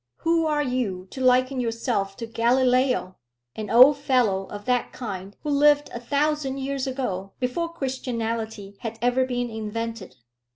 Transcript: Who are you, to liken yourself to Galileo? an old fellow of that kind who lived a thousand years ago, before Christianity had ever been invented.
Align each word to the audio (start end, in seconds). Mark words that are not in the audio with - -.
Who 0.21 0.47
are 0.47 0.63
you, 0.63 1.07
to 1.11 1.21
liken 1.21 1.59
yourself 1.59 2.17
to 2.17 2.25
Galileo? 2.25 3.17
an 3.55 3.69
old 3.69 3.97
fellow 3.99 4.47
of 4.47 4.65
that 4.65 4.91
kind 4.91 5.37
who 5.43 5.51
lived 5.51 5.91
a 5.93 5.99
thousand 5.99 6.57
years 6.57 6.87
ago, 6.87 7.33
before 7.39 7.69
Christianity 7.71 8.77
had 8.79 8.97
ever 8.99 9.25
been 9.27 9.51
invented. 9.51 10.15